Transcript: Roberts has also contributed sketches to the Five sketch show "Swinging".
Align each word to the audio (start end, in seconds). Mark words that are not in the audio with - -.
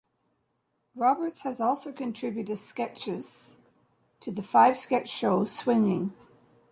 Roberts 0.95 1.43
has 1.43 1.61
also 1.61 1.91
contributed 1.91 2.57
sketches 2.57 3.55
to 4.21 4.31
the 4.31 4.41
Five 4.41 4.75
sketch 4.79 5.07
show 5.09 5.43
"Swinging". 5.45 6.11